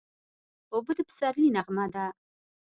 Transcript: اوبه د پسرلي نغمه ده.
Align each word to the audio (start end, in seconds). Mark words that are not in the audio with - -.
اوبه 0.73 0.91
د 0.97 0.99
پسرلي 1.09 1.47
نغمه 1.55 1.85
ده. 1.93 2.05